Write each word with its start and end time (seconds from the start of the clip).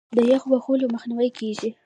د 0.17 0.17
یخ 0.31 0.43
وهلو 0.51 0.91
مخنیوی 0.93 1.29
کیږي. 1.39 1.69